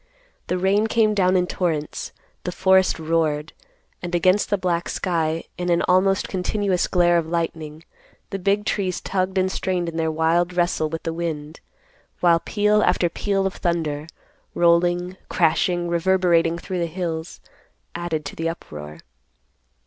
The 0.47 0.57
rain 0.57 0.87
came 0.87 1.13
down 1.13 1.37
in 1.37 1.45
torrents; 1.45 2.11
the 2.43 2.51
forest 2.51 2.97
roared; 2.97 3.53
and 4.01 4.15
against 4.15 4.49
the 4.49 4.57
black 4.57 4.89
sky, 4.89 5.43
in 5.59 5.69
an 5.69 5.83
almost 5.83 6.27
continuous 6.27 6.87
glare 6.87 7.19
of 7.19 7.27
lightning, 7.27 7.83
the 8.31 8.39
big 8.39 8.65
trees 8.65 8.99
tugged 8.99 9.37
and 9.37 9.51
strained 9.51 9.87
in 9.87 9.97
their 9.97 10.09
wild 10.09 10.53
wrestle 10.53 10.89
with 10.89 11.03
the 11.03 11.13
wind; 11.13 11.59
while 12.19 12.39
peal 12.39 12.81
after 12.81 13.09
peal 13.09 13.45
of 13.45 13.53
thunder, 13.53 14.07
rolling, 14.55 15.17
crashing, 15.29 15.87
reverberating 15.87 16.57
through 16.57 16.79
the 16.79 16.87
hills, 16.87 17.39
added 17.93 18.25
to 18.25 18.35
the 18.35 18.49
uproar. 18.49 19.01